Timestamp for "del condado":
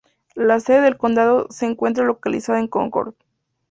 0.81-1.45